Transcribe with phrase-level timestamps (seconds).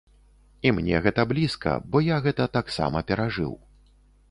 [0.67, 3.57] І мне гэта блізка, бо я гэта таксама перажыў.